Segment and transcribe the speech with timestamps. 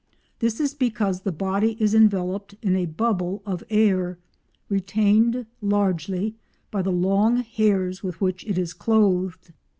[0.39, 4.17] This is because the body is enveloped in a bubble of air,
[4.67, 6.33] retained largely
[6.71, 9.53] by the long hairs with which it is clothed.